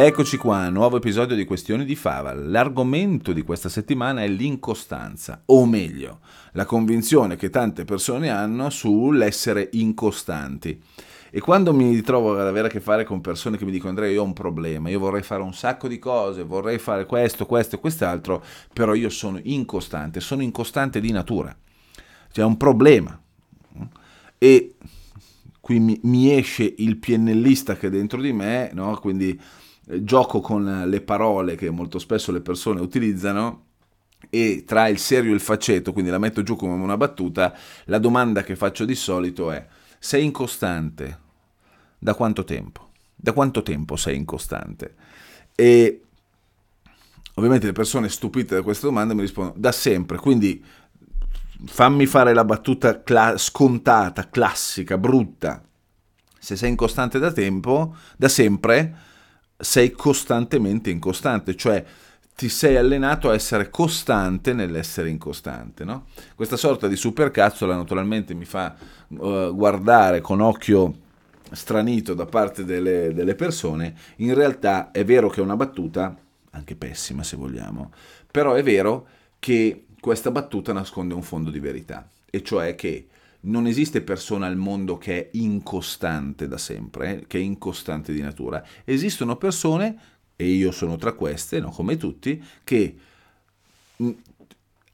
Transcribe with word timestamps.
Eccoci 0.00 0.36
qua, 0.36 0.68
nuovo 0.68 0.98
episodio 0.98 1.34
di 1.34 1.44
Questioni 1.44 1.84
di 1.84 1.96
Fava. 1.96 2.32
L'argomento 2.32 3.32
di 3.32 3.42
questa 3.42 3.68
settimana 3.68 4.22
è 4.22 4.28
l'incostanza, 4.28 5.42
o 5.46 5.66
meglio, 5.66 6.20
la 6.52 6.64
convinzione 6.66 7.34
che 7.34 7.50
tante 7.50 7.84
persone 7.84 8.30
hanno 8.30 8.70
sull'essere 8.70 9.70
incostanti. 9.72 10.80
E 11.30 11.40
quando 11.40 11.74
mi 11.74 12.00
trovo 12.02 12.38
ad 12.38 12.46
avere 12.46 12.68
a 12.68 12.70
che 12.70 12.78
fare 12.78 13.02
con 13.02 13.20
persone 13.20 13.56
che 13.56 13.64
mi 13.64 13.72
dicono 13.72 13.88
Andrea 13.88 14.08
io 14.08 14.22
ho 14.22 14.24
un 14.24 14.34
problema, 14.34 14.88
io 14.88 15.00
vorrei 15.00 15.24
fare 15.24 15.42
un 15.42 15.52
sacco 15.52 15.88
di 15.88 15.98
cose, 15.98 16.44
vorrei 16.44 16.78
fare 16.78 17.04
questo, 17.04 17.44
questo 17.44 17.74
e 17.74 17.80
quest'altro, 17.80 18.44
però 18.72 18.94
io 18.94 19.08
sono 19.08 19.40
incostante, 19.42 20.20
sono 20.20 20.42
incostante 20.42 21.00
di 21.00 21.10
natura. 21.10 21.52
C'è 22.30 22.44
un 22.44 22.56
problema. 22.56 23.20
E 24.38 24.74
qui 25.58 25.80
mi, 25.80 25.98
mi 26.04 26.32
esce 26.32 26.72
il 26.76 26.98
piennellista 26.98 27.74
che 27.74 27.88
è 27.88 27.90
dentro 27.90 28.20
di 28.20 28.32
me, 28.32 28.70
no? 28.72 28.96
quindi 29.00 29.36
gioco 30.00 30.40
con 30.40 30.84
le 30.86 31.00
parole 31.00 31.54
che 31.56 31.70
molto 31.70 31.98
spesso 31.98 32.32
le 32.32 32.40
persone 32.40 32.80
utilizzano 32.80 33.64
e 34.30 34.64
tra 34.66 34.88
il 34.88 34.98
serio 34.98 35.30
e 35.30 35.34
il 35.34 35.40
faceto, 35.40 35.92
quindi 35.92 36.10
la 36.10 36.18
metto 36.18 36.42
giù 36.42 36.56
come 36.56 36.74
una 36.74 36.96
battuta, 36.96 37.54
la 37.84 37.98
domanda 37.98 38.42
che 38.42 38.56
faccio 38.56 38.84
di 38.84 38.94
solito 38.94 39.50
è 39.50 39.66
sei 39.98 40.24
incostante? 40.24 41.26
Da 41.98 42.14
quanto 42.14 42.44
tempo? 42.44 42.90
Da 43.14 43.32
quanto 43.32 43.62
tempo 43.62 43.96
sei 43.96 44.16
incostante? 44.16 44.94
E 45.54 46.02
ovviamente 47.34 47.66
le 47.66 47.72
persone 47.72 48.08
stupite 48.08 48.56
da 48.56 48.62
questa 48.62 48.86
domanda 48.86 49.14
mi 49.14 49.22
rispondono 49.22 49.58
da 49.58 49.72
sempre, 49.72 50.18
quindi 50.18 50.62
fammi 51.64 52.06
fare 52.06 52.34
la 52.34 52.44
battuta 52.44 53.02
cla- 53.02 53.36
scontata, 53.36 54.28
classica, 54.28 54.98
brutta. 54.98 55.62
Se 56.38 56.54
sei 56.54 56.70
incostante 56.70 57.18
da 57.18 57.32
tempo, 57.32 57.96
da 58.16 58.28
sempre, 58.28 59.06
sei 59.58 59.90
costantemente 59.90 60.90
incostante, 60.90 61.56
cioè 61.56 61.84
ti 62.34 62.48
sei 62.48 62.76
allenato 62.76 63.28
a 63.28 63.34
essere 63.34 63.68
costante 63.68 64.52
nell'essere 64.52 65.08
incostante. 65.08 65.84
No? 65.84 66.06
Questa 66.36 66.56
sorta 66.56 66.86
di 66.86 66.94
supercazzola 66.94 67.74
naturalmente 67.74 68.32
mi 68.32 68.44
fa 68.44 68.76
uh, 69.08 69.52
guardare 69.52 70.20
con 70.20 70.40
occhio 70.40 71.06
stranito 71.50 72.14
da 72.14 72.26
parte 72.26 72.64
delle, 72.64 73.12
delle, 73.12 73.34
persone, 73.34 73.94
in 74.16 74.34
realtà 74.34 74.92
è 74.92 75.04
vero 75.04 75.28
che 75.28 75.40
è 75.40 75.42
una 75.42 75.56
battuta, 75.56 76.16
anche 76.52 76.76
pessima 76.76 77.24
se 77.24 77.36
vogliamo, 77.36 77.90
però 78.30 78.52
è 78.52 78.62
vero 78.62 79.06
che 79.40 79.86
questa 79.98 80.30
battuta 80.30 80.72
nasconde 80.72 81.14
un 81.14 81.22
fondo 81.22 81.50
di 81.50 81.58
verità, 81.58 82.06
e 82.30 82.42
cioè 82.42 82.74
che 82.74 83.08
non 83.40 83.66
esiste 83.66 84.02
persona 84.02 84.46
al 84.46 84.56
mondo 84.56 84.98
che 84.98 85.16
è 85.16 85.28
incostante 85.32 86.48
da 86.48 86.58
sempre, 86.58 87.20
eh, 87.20 87.26
che 87.26 87.38
è 87.38 87.42
incostante 87.42 88.12
di 88.12 88.20
natura. 88.20 88.64
Esistono 88.84 89.36
persone, 89.36 89.98
e 90.34 90.46
io 90.46 90.70
sono 90.70 90.96
tra 90.96 91.12
queste, 91.12 91.60
no, 91.60 91.70
come 91.70 91.96
tutti, 91.96 92.42
che 92.64 92.96
mm, 94.02 94.10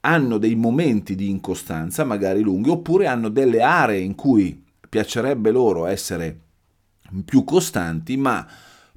hanno 0.01 0.37
dei 0.37 0.55
momenti 0.55 1.15
di 1.15 1.29
incostanza, 1.29 2.03
magari 2.03 2.41
lunghi, 2.41 2.69
oppure 2.69 3.07
hanno 3.07 3.29
delle 3.29 3.61
aree 3.61 3.99
in 3.99 4.15
cui 4.15 4.63
piacerebbe 4.87 5.51
loro 5.51 5.85
essere 5.87 6.39
più 7.25 7.43
costanti, 7.43 8.15
ma 8.17 8.47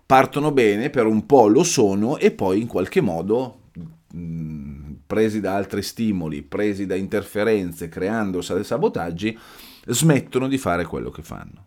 partono 0.05 0.53
bene, 0.53 0.91
per 0.91 1.07
un 1.07 1.27
po' 1.27 1.49
lo 1.49 1.63
sono 1.63 2.19
e 2.19 2.31
poi 2.31 2.61
in 2.61 2.67
qualche 2.67 3.01
modo 3.01 3.61
mm, 4.15 4.68
presi 5.09 5.41
da 5.41 5.55
altri 5.55 5.83
stimoli, 5.83 6.43
presi 6.43 6.85
da 6.85 6.95
interferenze, 6.95 7.89
creando 7.89 8.43
sabotaggi, 8.43 9.37
smettono 9.87 10.49
di 10.49 10.59
fare 10.59 10.85
quello 10.85 11.11
che 11.11 11.23
fanno. 11.23 11.65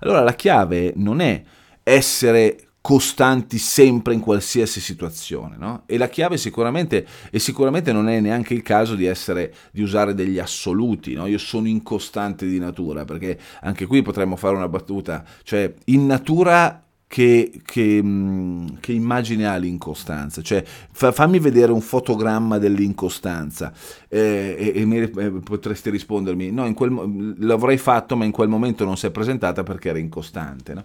Allora 0.00 0.22
la 0.22 0.34
chiave 0.34 0.94
non 0.96 1.20
è 1.20 1.42
essere 1.82 2.68
costanti 2.80 3.58
sempre 3.58 4.14
in 4.14 4.20
qualsiasi 4.20 4.80
situazione, 4.80 5.56
no? 5.58 5.82
E 5.84 5.98
la 5.98 6.08
chiave 6.08 6.38
sicuramente, 6.38 7.06
e 7.30 7.38
sicuramente 7.38 7.92
non 7.92 8.08
è 8.08 8.20
neanche 8.20 8.54
il 8.54 8.62
caso 8.62 8.94
di 8.94 9.04
essere, 9.04 9.54
di 9.70 9.82
usare 9.82 10.14
degli 10.14 10.38
assoluti, 10.38 11.12
no? 11.12 11.26
Io 11.26 11.38
sono 11.38 11.68
incostante 11.68 12.46
di 12.46 12.58
natura, 12.58 13.04
perché 13.04 13.38
anche 13.60 13.84
qui 13.86 14.00
potremmo 14.00 14.36
fare 14.36 14.56
una 14.56 14.68
battuta, 14.68 15.24
cioè 15.42 15.72
in 15.84 16.06
natura 16.06 16.82
che, 17.12 17.60
che, 17.66 18.00
mm, 18.02 18.68
che, 18.80 18.92
immagine 18.92 19.46
ha 19.46 19.56
l'incostanza? 19.56 20.40
Cioè, 20.40 20.64
fa, 20.64 21.12
fammi 21.12 21.38
vedere 21.40 21.70
un 21.70 21.82
fotogramma 21.82 22.56
dell'incostanza 22.56 23.70
eh, 24.08 24.56
e, 24.58 24.80
e 24.80 24.84
mi, 24.86 24.96
eh, 24.96 25.30
potresti 25.44 25.90
rispondermi: 25.90 26.50
no, 26.50 26.64
in 26.64 26.72
quel, 26.72 27.34
l'avrei 27.40 27.76
fatto, 27.76 28.16
ma 28.16 28.24
in 28.24 28.30
quel 28.30 28.48
momento 28.48 28.86
non 28.86 28.96
si 28.96 29.04
è 29.04 29.10
presentata 29.10 29.62
perché 29.62 29.90
era 29.90 29.98
incostante. 29.98 30.72
No? 30.72 30.84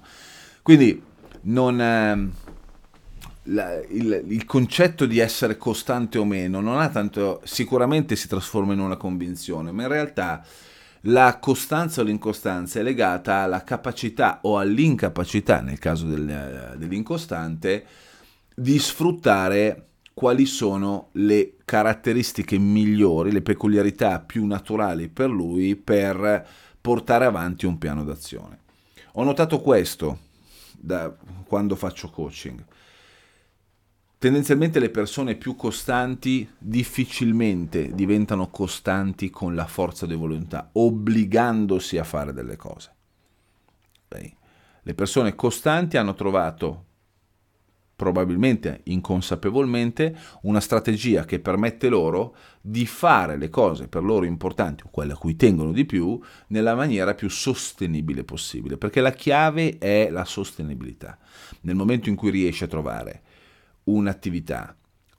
Quindi, 0.63 1.01
non, 1.43 1.79
eh, 1.79 2.29
la, 3.43 3.81
il, 3.87 4.25
il, 4.27 4.43
concetto 4.43 5.05
di 5.05 5.19
essere 5.19 5.55
costante 5.55 6.17
o 6.17 6.25
meno 6.25 6.59
non 6.59 6.81
ha 6.81 6.89
tanto. 6.89 7.39
Sicuramente 7.45 8.17
si 8.17 8.27
trasforma 8.27 8.73
in 8.73 8.79
una 8.79 8.97
convinzione, 8.97 9.71
ma 9.71 9.83
in 9.83 9.87
realtà 9.87 10.43
la 11.07 11.37
costanza 11.39 12.01
o 12.01 12.03
l'incostanza 12.03 12.79
è 12.79 12.83
legata 12.83 13.37
alla 13.37 13.63
capacità 13.63 14.39
o 14.43 14.57
all'incapacità, 14.57 15.61
nel 15.61 15.79
caso 15.79 16.05
del, 16.05 16.75
dell'incostante, 16.77 17.85
di 18.53 18.79
sfruttare 18.79 19.83
quali 20.13 20.45
sono 20.45 21.09
le 21.13 21.57
caratteristiche 21.63 22.57
migliori, 22.57 23.31
le 23.31 23.41
peculiarità 23.41 24.19
più 24.19 24.45
naturali 24.45 25.09
per 25.09 25.29
lui 25.29 25.75
per 25.75 26.45
portare 26.81 27.25
avanti 27.25 27.65
un 27.65 27.77
piano 27.77 28.03
d'azione. 28.03 28.59
Ho 29.13 29.23
notato 29.23 29.61
questo 29.61 30.19
da 30.77 31.13
quando 31.45 31.75
faccio 31.75 32.09
coaching 32.09 32.63
Tendenzialmente 34.19 34.79
le 34.79 34.89
persone 34.89 35.35
più 35.35 35.55
costanti 35.55 36.49
difficilmente 36.57 37.93
diventano 37.93 38.49
costanti 38.49 39.29
con 39.29 39.53
la 39.53 39.67
forza 39.67 40.07
di 40.07 40.15
volontà, 40.15 40.71
obbligandosi 40.71 41.99
a 41.99 42.03
fare 42.03 42.33
delle 42.33 42.55
cose. 42.55 42.95
Beh, 44.07 44.35
le 44.81 44.93
persone 44.95 45.35
costanti 45.35 45.97
hanno 45.97 46.15
trovato, 46.15 46.85
probabilmente 47.95 48.81
inconsapevolmente, 48.85 50.17
una 50.43 50.61
strategia 50.61 51.23
che 51.23 51.39
permette 51.39 51.87
loro 51.87 52.35
di 52.59 52.87
fare 52.87 53.37
le 53.37 53.49
cose 53.49 53.87
per 53.87 54.01
loro 54.01 54.25
importanti 54.25 54.81
o 54.83 54.89
quelle 54.89 55.13
a 55.13 55.17
cui 55.17 55.35
tengono 55.35 55.71
di 55.71 55.85
più 55.85 56.19
nella 56.47 56.73
maniera 56.73 57.13
più 57.13 57.29
sostenibile 57.29 58.23
possibile, 58.23 58.77
perché 58.77 58.99
la 58.99 59.11
chiave 59.11 59.77
è 59.77 60.09
la 60.09 60.25
sostenibilità. 60.25 61.19
Nel 61.61 61.75
momento 61.75 62.09
in 62.09 62.15
cui 62.15 62.31
riesci 62.31 62.63
a 62.63 62.67
trovare 62.67 63.21
un'attività, 63.87 64.75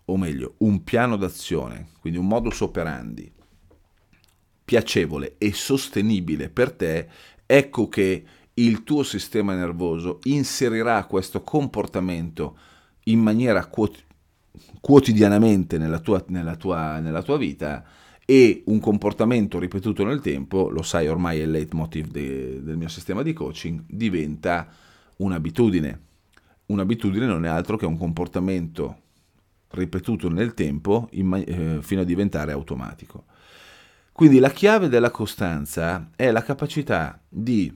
o 0.06 0.16
meglio, 0.16 0.54
un 0.58 0.82
piano 0.84 1.16
d'azione, 1.16 1.88
quindi 2.00 2.18
un 2.18 2.26
modus 2.26 2.60
operandi 2.60 3.30
piacevole 4.64 5.36
e 5.38 5.52
sostenibile 5.52 6.50
per 6.50 6.72
te, 6.72 7.08
ecco 7.46 7.88
che 7.88 8.24
il 8.54 8.84
tuo 8.84 9.02
sistema 9.02 9.54
nervoso 9.54 10.18
inserirà 10.24 11.04
questo 11.04 11.42
comportamento 11.42 12.58
in 13.04 13.20
maniera 13.20 13.64
quot- 13.66 14.04
quotidianamente 14.80 15.78
nella 15.78 16.00
tua, 16.00 16.22
nella, 16.28 16.56
tua, 16.56 16.98
nella 16.98 17.22
tua, 17.22 17.38
vita 17.38 17.84
e 18.26 18.62
un 18.66 18.78
comportamento 18.78 19.58
ripetuto 19.58 20.04
nel 20.04 20.20
tempo, 20.20 20.68
lo 20.68 20.82
sai 20.82 21.08
ormai 21.08 21.38
è 21.40 21.44
il 21.44 21.50
leitmotiv 21.50 22.08
de, 22.10 22.62
del 22.62 22.76
mio 22.76 22.88
sistema 22.88 23.22
di 23.22 23.32
coaching, 23.32 23.84
diventa 23.86 24.68
un'abitudine 25.16 26.07
un'abitudine 26.68 27.26
non 27.26 27.44
è 27.44 27.48
altro 27.48 27.76
che 27.76 27.86
un 27.86 27.98
comportamento 27.98 29.02
ripetuto 29.70 30.30
nel 30.30 30.54
tempo 30.54 31.08
man- 31.22 31.44
eh, 31.46 31.78
fino 31.82 32.00
a 32.00 32.04
diventare 32.04 32.52
automatico. 32.52 33.24
Quindi 34.12 34.38
la 34.38 34.50
chiave 34.50 34.88
della 34.88 35.10
costanza 35.10 36.10
è 36.16 36.30
la 36.30 36.42
capacità 36.42 37.20
di 37.28 37.72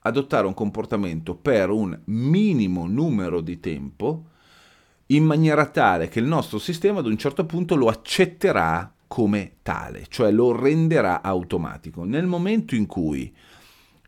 adottare 0.00 0.46
un 0.46 0.54
comportamento 0.54 1.34
per 1.34 1.70
un 1.70 1.98
minimo 2.04 2.86
numero 2.86 3.40
di 3.40 3.58
tempo 3.60 4.26
in 5.06 5.24
maniera 5.24 5.66
tale 5.66 6.08
che 6.08 6.18
il 6.18 6.26
nostro 6.26 6.58
sistema 6.58 6.98
ad 6.98 7.06
un 7.06 7.16
certo 7.16 7.46
punto 7.46 7.76
lo 7.76 7.88
accetterà 7.88 8.92
come 9.06 9.56
tale, 9.62 10.04
cioè 10.08 10.30
lo 10.30 10.54
renderà 10.54 11.22
automatico. 11.22 12.04
Nel 12.04 12.26
momento 12.26 12.74
in 12.74 12.86
cui 12.86 13.34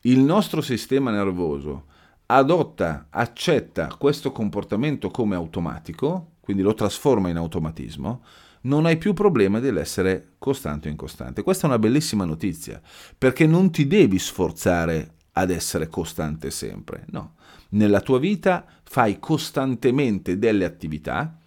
il 0.02 0.18
nostro 0.18 0.60
sistema 0.60 1.10
nervoso 1.10 1.84
adotta, 2.30 3.06
accetta 3.10 3.94
questo 3.98 4.32
comportamento 4.32 5.10
come 5.10 5.34
automatico, 5.34 6.32
quindi 6.40 6.62
lo 6.62 6.74
trasforma 6.74 7.28
in 7.28 7.36
automatismo, 7.36 8.22
non 8.62 8.86
hai 8.86 8.98
più 8.98 9.14
problema 9.14 9.60
dell'essere 9.60 10.32
costante 10.38 10.88
o 10.88 10.90
incostante. 10.90 11.42
Questa 11.42 11.64
è 11.64 11.70
una 11.70 11.78
bellissima 11.78 12.24
notizia, 12.24 12.80
perché 13.16 13.46
non 13.46 13.70
ti 13.70 13.86
devi 13.86 14.18
sforzare 14.18 15.12
ad 15.32 15.50
essere 15.50 15.88
costante 15.88 16.50
sempre, 16.50 17.04
no. 17.10 17.34
Nella 17.70 18.00
tua 18.00 18.18
vita 18.18 18.64
fai 18.82 19.18
costantemente 19.18 20.38
delle 20.38 20.64
attività 20.64 21.38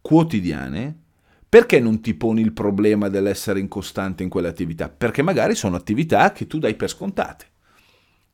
quotidiane, 0.00 0.96
perché 1.48 1.80
non 1.80 2.00
ti 2.00 2.14
poni 2.14 2.40
il 2.40 2.52
problema 2.52 3.08
dell'essere 3.08 3.58
incostante 3.58 4.22
in 4.22 4.28
quelle 4.28 4.48
attività? 4.48 4.88
Perché 4.88 5.22
magari 5.22 5.54
sono 5.54 5.76
attività 5.76 6.30
che 6.32 6.46
tu 6.46 6.58
dai 6.58 6.74
per 6.74 6.90
scontate. 6.90 7.47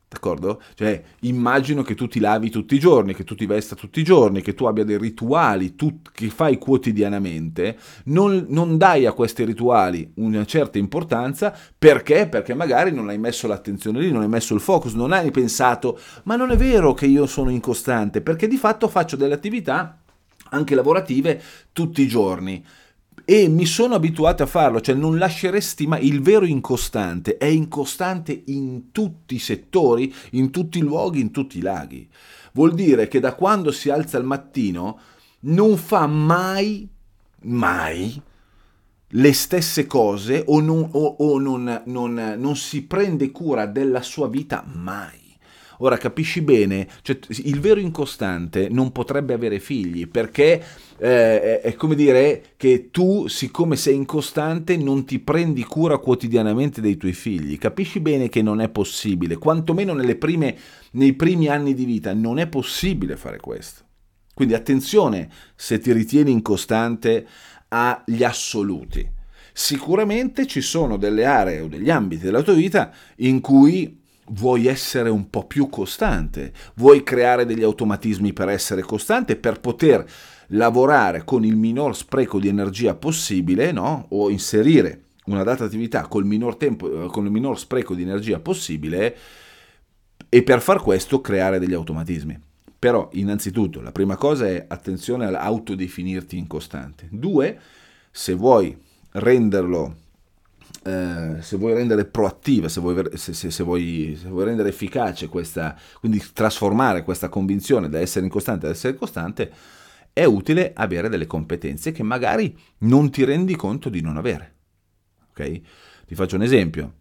D'accordo? 0.07 0.61
Cioè, 0.75 1.03
immagino 1.21 1.81
che 1.81 1.95
tu 1.95 2.07
ti 2.07 2.19
lavi 2.19 2.49
tutti 2.49 2.75
i 2.75 2.79
giorni, 2.79 3.15
che 3.15 3.23
tu 3.23 3.35
ti 3.35 3.45
vesta 3.45 3.75
tutti 3.75 3.99
i 3.99 4.03
giorni, 4.03 4.41
che 4.41 4.53
tu 4.53 4.65
abbia 4.65 4.83
dei 4.83 4.97
rituali 4.97 5.75
tu, 5.75 6.01
che 6.13 6.29
fai 6.29 6.57
quotidianamente. 6.57 7.77
Non, 8.05 8.45
non 8.49 8.77
dai 8.77 9.05
a 9.07 9.13
questi 9.13 9.43
rituali 9.43 10.09
una 10.15 10.45
certa 10.45 10.77
importanza 10.77 11.57
perché? 11.77 12.27
Perché 12.29 12.53
magari 12.53 12.91
non 12.91 13.09
hai 13.09 13.17
messo 13.17 13.47
l'attenzione 13.47 13.99
lì, 13.99 14.11
non 14.11 14.21
hai 14.21 14.29
messo 14.29 14.53
il 14.53 14.61
focus, 14.61 14.93
non 14.93 15.11
hai 15.11 15.31
pensato, 15.31 15.99
ma 16.23 16.35
non 16.35 16.51
è 16.51 16.55
vero 16.55 16.93
che 16.93 17.07
io 17.07 17.25
sono 17.25 17.49
incostante, 17.49 18.21
perché 18.21 18.47
di 18.47 18.57
fatto 18.57 18.87
faccio 18.87 19.15
delle 19.15 19.33
attività 19.33 19.99
anche 20.49 20.75
lavorative 20.75 21.41
tutti 21.73 22.03
i 22.03 22.07
giorni 22.07 22.63
e 23.25 23.47
mi 23.47 23.65
sono 23.65 23.95
abituato 23.95 24.43
a 24.43 24.45
farlo, 24.45 24.79
cioè 24.79 24.93
non 24.93 25.17
lasceresti 25.17 25.87
mai 25.87 26.05
il 26.05 26.21
vero 26.21 26.45
incostante, 26.45 27.37
è 27.37 27.45
incostante 27.45 28.43
in 28.45 28.91
tutti 28.91 29.35
i 29.35 29.39
settori, 29.39 30.13
in 30.31 30.51
tutti 30.51 30.77
i 30.77 30.81
luoghi, 30.81 31.19
in 31.21 31.31
tutti 31.31 31.57
i 31.57 31.61
laghi. 31.61 32.07
Vuol 32.53 32.75
dire 32.75 33.07
che 33.07 33.19
da 33.19 33.33
quando 33.33 33.71
si 33.71 33.89
alza 33.89 34.17
al 34.17 34.25
mattino 34.25 34.99
non 35.41 35.75
fa 35.75 36.05
mai, 36.05 36.87
mai 37.41 38.21
le 39.09 39.33
stesse 39.33 39.87
cose 39.87 40.43
o 40.45 40.59
non, 40.59 40.87
o, 40.91 41.15
o 41.19 41.39
non, 41.39 41.81
non, 41.85 42.35
non 42.37 42.55
si 42.55 42.83
prende 42.83 43.31
cura 43.31 43.65
della 43.65 44.01
sua 44.03 44.27
vita 44.27 44.63
mai. 44.71 45.24
Ora 45.79 45.97
capisci 45.97 46.41
bene, 46.41 46.87
cioè, 47.01 47.17
il 47.43 47.59
vero 47.59 47.79
incostante 47.79 48.69
non 48.69 48.91
potrebbe 48.91 49.33
avere 49.33 49.59
figli 49.59 50.07
perché 50.07 50.63
eh, 50.97 51.61
è 51.61 51.73
come 51.75 51.95
dire 51.95 52.53
che 52.57 52.89
tu, 52.91 53.27
siccome 53.27 53.75
sei 53.75 53.95
incostante, 53.95 54.77
non 54.77 55.05
ti 55.05 55.19
prendi 55.19 55.63
cura 55.63 55.97
quotidianamente 55.97 56.81
dei 56.81 56.97
tuoi 56.97 57.13
figli. 57.13 57.57
Capisci 57.57 57.99
bene 57.99 58.29
che 58.29 58.41
non 58.41 58.61
è 58.61 58.69
possibile, 58.69 59.37
quantomeno 59.37 59.93
prime, 60.15 60.57
nei 60.91 61.13
primi 61.13 61.47
anni 61.47 61.73
di 61.73 61.85
vita 61.85 62.13
non 62.13 62.39
è 62.39 62.47
possibile 62.47 63.17
fare 63.17 63.39
questo. 63.39 63.83
Quindi 64.33 64.53
attenzione 64.53 65.29
se 65.55 65.79
ti 65.79 65.91
ritieni 65.93 66.31
incostante 66.31 67.25
agli 67.69 68.23
assoluti. 68.23 69.09
Sicuramente 69.53 70.45
ci 70.45 70.59
sono 70.59 70.97
delle 70.97 71.23
aree 71.25 71.61
o 71.61 71.67
degli 71.67 71.89
ambiti 71.89 72.25
della 72.25 72.41
tua 72.41 72.53
vita 72.53 72.91
in 73.17 73.39
cui 73.39 74.03
vuoi 74.29 74.67
essere 74.67 75.09
un 75.09 75.29
po' 75.29 75.45
più 75.45 75.69
costante, 75.69 76.51
vuoi 76.75 77.03
creare 77.03 77.45
degli 77.45 77.63
automatismi 77.63 78.33
per 78.33 78.49
essere 78.49 78.81
costante, 78.81 79.35
per 79.35 79.59
poter 79.59 80.05
lavorare 80.49 81.23
con 81.23 81.43
il 81.43 81.55
minor 81.55 81.95
spreco 81.95 82.39
di 82.39 82.47
energia 82.47 82.95
possibile, 82.95 83.71
no? 83.71 84.05
o 84.09 84.29
inserire 84.29 85.01
una 85.25 85.43
data 85.43 85.63
attività 85.65 86.07
col 86.07 86.25
minor, 86.25 86.55
tempo, 86.55 87.07
con 87.07 87.25
il 87.25 87.31
minor 87.31 87.57
spreco 87.59 87.93
di 87.93 88.03
energia 88.03 88.39
possibile 88.39 89.17
e 90.29 90.43
per 90.43 90.61
far 90.61 90.81
questo 90.81 91.21
creare 91.21 91.59
degli 91.59 91.73
automatismi. 91.73 92.39
Però 92.77 93.09
innanzitutto 93.13 93.81
la 93.81 93.91
prima 93.91 94.15
cosa 94.15 94.47
è 94.47 94.65
attenzione 94.67 95.25
all'autodefinirti 95.25 96.37
incostante. 96.37 97.07
Due, 97.09 97.59
se 98.11 98.33
vuoi 98.33 98.77
renderlo 99.13 99.95
eh, 100.87 101.41
se 101.41 101.57
vuoi 101.57 101.73
rendere 101.73 102.05
proattiva, 102.05 102.69
se 102.69 102.79
vuoi, 102.79 103.03
se, 103.15 103.33
se, 103.33 103.49
se, 103.49 103.63
vuoi, 103.63 104.15
se 104.21 104.27
vuoi, 104.27 104.45
rendere 104.45 104.69
efficace 104.69 105.27
questa, 105.27 105.75
quindi 105.99 106.23
trasformare 106.31 107.03
questa 107.03 107.27
convinzione 107.27 107.89
da 107.89 107.99
essere 107.99 108.25
incostante 108.25 108.67
ad 108.67 108.73
essere 108.73 108.93
costante, 108.93 109.51
è 110.13 110.25
utile 110.25 110.73
avere 110.75 111.09
delle 111.09 111.25
competenze 111.25 111.91
che 111.91 112.03
magari 112.03 112.55
non 112.79 113.09
ti 113.09 113.23
rendi 113.23 113.55
conto 113.55 113.89
di 113.89 114.01
non 114.01 114.15
avere. 114.15 114.53
Ok? 115.31 115.61
Ti 116.05 116.13
faccio 116.13 116.35
un 116.35 116.43
esempio. 116.43 116.93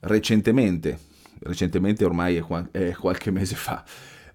Recentemente, 0.00 0.98
recentemente 1.42 2.04
ormai 2.04 2.34
è, 2.36 2.44
è 2.72 2.92
qualche 2.92 3.30
mese 3.30 3.54
fa, 3.54 3.84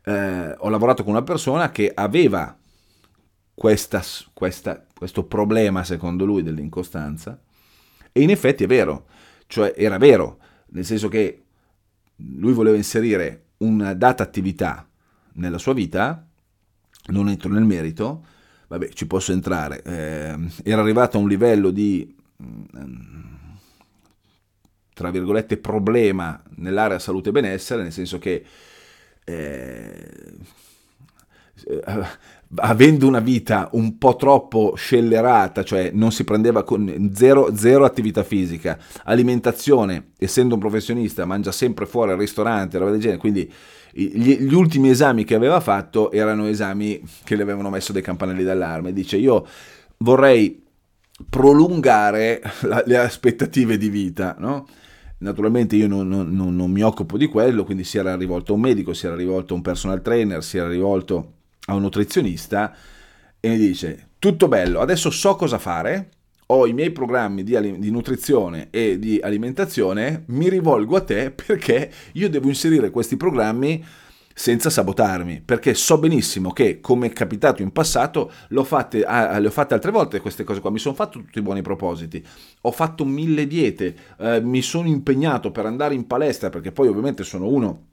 eh, 0.02 0.56
ho 0.58 0.70
lavorato 0.70 1.04
con 1.04 1.12
una 1.12 1.24
persona 1.24 1.72
che 1.72 1.92
aveva 1.94 2.58
questa, 3.54 4.02
questa, 4.32 4.86
questo 4.96 5.26
problema, 5.26 5.84
secondo 5.84 6.24
lui, 6.24 6.42
dell'incostanza, 6.42 7.38
e 8.18 8.24
in 8.24 8.32
effetti 8.32 8.64
è 8.64 8.68
vero, 8.68 9.06
cioè 9.46 9.76
era 9.78 10.00
vero, 10.00 10.40
nel 10.70 10.84
senso 10.86 11.08
che 11.08 11.44
lui 12.16 12.52
voleva 12.52 12.76
inserire 12.76 13.50
una 13.58 13.94
data 13.94 14.24
attività 14.24 14.90
nella 15.34 15.60
sua 15.60 15.74
vita, 15.74 16.26
non 17.10 17.30
entro 17.30 17.52
nel 17.52 17.64
merito, 17.64 18.26
vabbè 18.68 18.90
ci 18.90 19.06
posso 19.06 19.34
entrare, 19.34 19.84
eh, 19.84 20.36
era 20.64 20.82
arrivato 20.82 21.18
a 21.18 21.20
un 21.20 21.28
livello 21.28 21.70
di, 21.70 22.16
mm, 22.42 23.36
tra 24.96 25.12
virgolette, 25.12 25.58
problema 25.58 26.42
nell'area 26.56 26.98
salute 26.98 27.30
e 27.30 27.34
benessere, 27.34 27.84
nel 27.84 27.92
senso 27.92 28.18
che 28.18 28.44
eh, 29.26 30.34
avendo 32.56 33.08
una 33.08 33.20
vita 33.20 33.70
un 33.74 33.98
po' 33.98 34.16
troppo 34.16 34.74
scellerata, 34.76 35.64
cioè 35.64 35.92
non 35.94 36.12
si 36.12 36.24
prendeva 36.24 36.64
con 36.64 37.12
zero, 37.14 37.56
zero, 37.56 37.84
attività 37.84 38.24
fisica, 38.24 38.78
alimentazione, 39.04 40.12
essendo 40.18 40.54
un 40.54 40.60
professionista, 40.60 41.26
mangia 41.26 41.52
sempre 41.52 41.86
fuori 41.86 42.12
al 42.12 42.18
ristorante, 42.18 42.78
roba 42.78 42.92
del 42.92 43.00
genere, 43.00 43.20
quindi 43.20 43.52
gli, 43.92 44.38
gli, 44.38 44.54
ultimi 44.54 44.90
esami 44.90 45.24
che 45.24 45.34
aveva 45.34 45.60
fatto 45.60 46.12
erano 46.12 46.46
esami 46.46 47.02
che 47.24 47.36
le 47.36 47.42
avevano 47.42 47.70
messo 47.70 47.92
dei 47.92 48.04
campanelli 48.04 48.44
d'allarme. 48.44 48.94
Dice 48.94 49.18
io 49.18 49.46
vorrei 49.98 50.64
prolungare 51.30 52.42
la, 52.62 52.84
le 52.86 52.98
aspettative 52.98 53.78
di 53.78 53.90
vita, 53.90 54.36
no? 54.40 54.68
Naturalmente 55.20 55.76
io 55.76 55.88
non, 55.88 56.08
non, 56.08 56.56
non, 56.56 56.70
mi 56.70 56.84
occupo 56.84 57.18
di 57.18 57.26
quello, 57.26 57.64
quindi 57.64 57.84
si 57.84 57.98
era 57.98 58.16
rivolto 58.16 58.52
a 58.52 58.56
un 58.56 58.62
medico, 58.62 58.94
si 58.94 59.08
era 59.08 59.16
rivolto 59.16 59.54
a 59.54 59.58
un 59.58 59.64
personal 59.64 60.04
trainer, 60.04 60.44
si 60.44 60.60
era 60.60 60.68
rivolto 60.68 61.37
a 61.70 61.76
un 61.76 61.82
nutrizionista 61.82 62.74
e 63.40 63.50
mi 63.50 63.58
dice 63.58 64.10
tutto 64.20 64.48
bello, 64.48 64.80
adesso 64.80 65.10
so 65.10 65.36
cosa 65.36 65.58
fare, 65.58 66.10
ho 66.48 66.66
i 66.66 66.74
miei 66.74 66.92
programmi 66.92 67.44
di, 67.44 67.80
di, 67.80 67.92
nutrizione 67.92 68.70
e 68.72 69.00
di 69.00 69.20
alimentazione, 69.22 70.24
mi 70.28 70.50
rivolgo 70.50 70.96
a 70.96 71.02
te 71.02 71.32
perché 71.32 71.92
io 72.14 72.30
devo 72.30 72.48
inserire 72.48 72.90
questi 72.90 73.18
programmi 73.18 73.84
senza 74.34 74.70
sabotarmi, 74.70 75.42
perché 75.44 75.74
so 75.74 75.98
benissimo 75.98 76.52
che, 76.52 76.80
come 76.80 77.08
è 77.08 77.14
capitato 77.14 77.64
in 77.64 77.72
passato, 77.72 78.32
fatte, 78.64 79.04
ah, 79.04 79.40
le 79.40 79.48
ho 79.48 79.52
fatte 79.52 79.74
altre 79.74 79.92
volte 79.92 80.20
queste 80.20 80.44
cose 80.44 80.62
qua, 80.62 80.70
mi 80.70 80.78
sono 80.78 80.94
fatto 80.94 81.20
tutti 81.20 81.40
i 81.40 81.42
buoni 81.42 81.64
propositi, 81.64 82.24
ho 82.62 82.72
fatto 82.72 83.04
mille 83.04 83.48
diete, 83.48 83.96
eh, 84.20 84.40
mi 84.40 84.62
sono 84.62 84.88
impegnato 84.88 85.52
per 85.52 85.66
andare 85.66 85.96
in 85.96 86.06
palestra, 86.06 86.50
perché 86.50 86.72
poi 86.72 86.88
ovviamente 86.88 87.24
sono 87.24 87.48
uno 87.48 87.86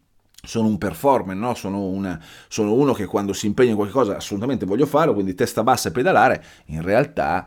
sono 0.45 0.69
un 0.69 0.79
performer, 0.79 1.37
no? 1.37 1.55
sono, 1.55 1.87
una, 1.87 2.21
sono, 2.49 2.75
uno 2.75 2.93
che 2.93 3.07
quando 3.07 3.33
si 3.33 3.47
impegna 3.47 3.71
in 3.71 3.77
qualcosa 3.77 4.17
assolutamente 4.17 4.67
voglio 4.67 4.87
farlo, 4.87 5.15
quindi 5.15 5.35
testa 5.35 5.63
bassa 5.63 5.89
e 5.89 5.93
pedalare, 5.93 6.45
in 6.67 6.83
realtà 6.83 7.47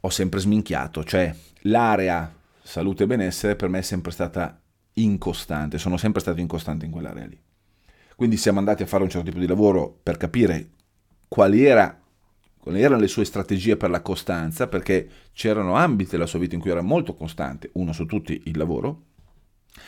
ho 0.00 0.10
sempre 0.10 0.40
sminchiato, 0.40 1.04
cioè 1.04 1.34
l'area 1.62 2.32
salute 2.62 3.04
e 3.04 3.06
benessere 3.06 3.56
per 3.56 3.68
me 3.68 3.78
è 3.78 3.82
sempre 3.82 4.12
stata 4.12 4.58
incostante, 4.94 5.78
sono 5.78 5.96
sempre 5.96 6.20
stato 6.20 6.40
incostante 6.40 6.84
in 6.84 6.90
quell'area 6.90 7.26
lì. 7.26 7.40
Quindi 8.16 8.36
siamo 8.36 8.58
andati 8.58 8.82
a 8.82 8.86
fare 8.86 9.02
un 9.02 9.10
certo 9.10 9.26
tipo 9.26 9.40
di 9.40 9.46
lavoro 9.46 9.98
per 10.02 10.16
capire 10.16 10.70
quali, 11.26 11.64
era, 11.64 12.00
quali 12.60 12.80
erano 12.80 13.00
le 13.00 13.08
sue 13.08 13.24
strategie 13.24 13.76
per 13.76 13.90
la 13.90 14.02
costanza, 14.02 14.68
perché 14.68 15.08
c'erano 15.32 15.74
ambiti 15.74 16.10
della 16.10 16.26
sua 16.26 16.38
vita 16.38 16.54
in 16.54 16.60
cui 16.60 16.70
era 16.70 16.82
molto 16.82 17.14
costante, 17.14 17.70
uno 17.74 17.92
su 17.92 18.06
tutti 18.06 18.42
il 18.44 18.56
lavoro, 18.56 19.02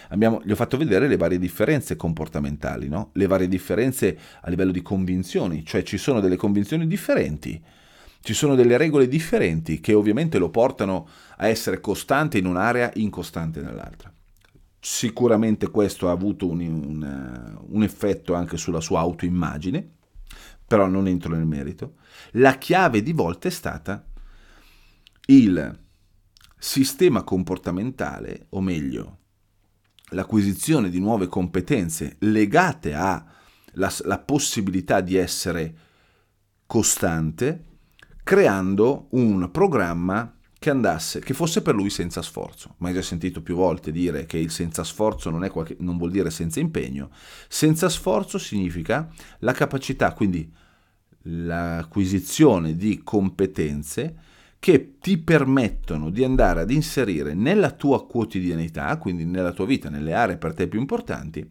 Abbiamo, 0.08 0.40
gli 0.44 0.50
ho 0.50 0.56
fatto 0.56 0.76
vedere 0.76 1.08
le 1.08 1.16
varie 1.16 1.38
differenze 1.38 1.96
comportamentali, 1.96 2.88
no? 2.88 3.10
le 3.14 3.26
varie 3.26 3.48
differenze 3.48 4.18
a 4.40 4.50
livello 4.50 4.72
di 4.72 4.82
convinzioni, 4.82 5.64
cioè 5.64 5.82
ci 5.82 5.98
sono 5.98 6.20
delle 6.20 6.36
convinzioni 6.36 6.86
differenti, 6.86 7.62
ci 8.20 8.34
sono 8.34 8.54
delle 8.54 8.76
regole 8.76 9.06
differenti 9.06 9.80
che 9.80 9.94
ovviamente 9.94 10.38
lo 10.38 10.50
portano 10.50 11.08
a 11.36 11.46
essere 11.46 11.80
costante 11.80 12.38
in 12.38 12.46
un'area, 12.46 12.90
incostante 12.94 13.60
nell'altra. 13.60 14.12
Sicuramente 14.80 15.70
questo 15.70 16.08
ha 16.08 16.12
avuto 16.12 16.48
un, 16.48 16.60
un, 16.60 17.58
un 17.68 17.82
effetto 17.82 18.34
anche 18.34 18.56
sulla 18.56 18.80
sua 18.80 19.00
autoimmagine, 19.00 19.88
però 20.66 20.86
non 20.86 21.06
entro 21.06 21.34
nel 21.34 21.46
merito. 21.46 21.94
La 22.32 22.58
chiave 22.58 23.02
di 23.02 23.12
volta 23.12 23.48
è 23.48 23.50
stata 23.50 24.04
il 25.26 25.78
sistema 26.58 27.22
comportamentale, 27.22 28.46
o 28.50 28.60
meglio, 28.60 29.18
l'acquisizione 30.10 30.88
di 30.88 31.00
nuove 31.00 31.26
competenze 31.26 32.16
legate 32.20 32.94
alla 32.94 34.18
possibilità 34.24 35.00
di 35.00 35.16
essere 35.16 35.74
costante, 36.66 37.64
creando 38.22 39.08
un 39.10 39.50
programma 39.50 40.36
che 40.58 40.70
andasse, 40.70 41.20
che 41.20 41.34
fosse 41.34 41.62
per 41.62 41.74
lui 41.74 41.90
senza 41.90 42.22
sforzo. 42.22 42.74
Ma 42.78 42.88
hai 42.88 42.94
già 42.94 43.02
sentito 43.02 43.42
più 43.42 43.54
volte 43.54 43.92
dire 43.92 44.26
che 44.26 44.38
il 44.38 44.50
senza 44.50 44.84
sforzo 44.84 45.30
non, 45.30 45.48
qualche, 45.50 45.76
non 45.80 45.96
vuol 45.96 46.10
dire 46.10 46.30
senza 46.30 46.60
impegno. 46.60 47.10
Senza 47.48 47.88
sforzo 47.88 48.38
significa 48.38 49.08
la 49.40 49.52
capacità, 49.52 50.12
quindi 50.12 50.50
l'acquisizione 51.22 52.76
di 52.76 53.02
competenze 53.02 54.16
che 54.58 54.98
ti 54.98 55.18
permettono 55.18 56.10
di 56.10 56.24
andare 56.24 56.62
ad 56.62 56.70
inserire 56.70 57.34
nella 57.34 57.70
tua 57.70 58.06
quotidianità, 58.06 58.96
quindi 58.98 59.24
nella 59.24 59.52
tua 59.52 59.66
vita, 59.66 59.88
nelle 59.88 60.12
aree 60.12 60.38
per 60.38 60.54
te 60.54 60.66
più 60.66 60.80
importanti, 60.80 61.48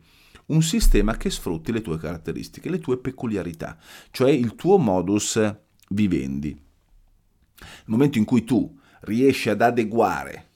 un 0.47 0.61
sistema 0.61 1.17
che 1.17 1.29
sfrutti 1.29 1.71
le 1.71 1.81
tue 1.81 1.97
caratteristiche, 1.97 2.69
le 2.69 2.79
tue 2.79 2.97
peculiarità, 2.97 3.77
cioè 4.11 4.31
il 4.31 4.55
tuo 4.55 4.77
modus 4.77 5.39
vivendi. 5.89 6.49
Nel 6.51 7.83
momento 7.85 8.17
in 8.17 8.25
cui 8.25 8.43
tu 8.43 8.77
riesci 9.01 9.49
ad 9.49 9.61
adeguare, 9.61 10.47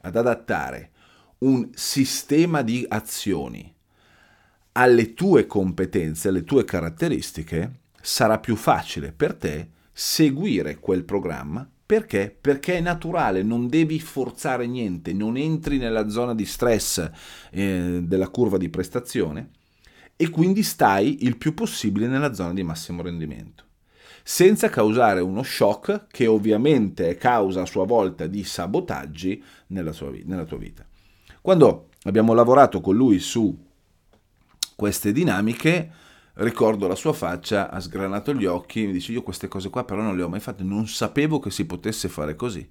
ad 0.00 0.16
adattare 0.16 0.90
un 1.38 1.68
sistema 1.74 2.62
di 2.62 2.84
azioni 2.88 3.74
alle 4.72 5.14
tue 5.14 5.46
competenze, 5.46 6.28
alle 6.28 6.44
tue 6.44 6.64
caratteristiche, 6.64 7.80
sarà 8.00 8.38
più 8.38 8.54
facile 8.56 9.12
per 9.12 9.34
te 9.34 9.70
seguire 9.92 10.78
quel 10.78 11.04
programma 11.04 11.68
perché? 11.88 12.36
Perché 12.38 12.76
è 12.76 12.80
naturale, 12.82 13.42
non 13.42 13.66
devi 13.66 13.98
forzare 13.98 14.66
niente, 14.66 15.14
non 15.14 15.38
entri 15.38 15.78
nella 15.78 16.10
zona 16.10 16.34
di 16.34 16.44
stress 16.44 17.10
eh, 17.50 18.00
della 18.02 18.28
curva 18.28 18.58
di 18.58 18.68
prestazione 18.68 19.52
e 20.14 20.28
quindi 20.28 20.62
stai 20.62 21.24
il 21.24 21.38
più 21.38 21.54
possibile 21.54 22.06
nella 22.06 22.34
zona 22.34 22.52
di 22.52 22.62
massimo 22.62 23.00
rendimento, 23.00 23.64
senza 24.22 24.68
causare 24.68 25.20
uno 25.20 25.42
shock 25.42 26.08
che 26.10 26.26
ovviamente 26.26 27.08
è 27.08 27.16
causa 27.16 27.62
a 27.62 27.66
sua 27.66 27.86
volta 27.86 28.26
di 28.26 28.44
sabotaggi 28.44 29.42
nella, 29.68 29.92
sua, 29.92 30.12
nella 30.24 30.44
tua 30.44 30.58
vita. 30.58 30.84
Quando 31.40 31.88
abbiamo 32.02 32.34
lavorato 32.34 32.82
con 32.82 32.96
lui 32.96 33.18
su 33.18 33.58
queste 34.76 35.10
dinamiche, 35.10 35.90
ricordo 36.38 36.86
la 36.86 36.94
sua 36.94 37.12
faccia, 37.12 37.70
ha 37.70 37.80
sgranato 37.80 38.34
gli 38.34 38.44
occhi, 38.44 38.86
mi 38.86 38.92
dice 38.92 39.12
io 39.12 39.22
queste 39.22 39.48
cose 39.48 39.70
qua 39.70 39.84
però 39.84 40.02
non 40.02 40.16
le 40.16 40.22
ho 40.22 40.28
mai 40.28 40.40
fatte, 40.40 40.62
non 40.62 40.86
sapevo 40.86 41.38
che 41.38 41.50
si 41.50 41.64
potesse 41.64 42.08
fare 42.08 42.34
così. 42.34 42.68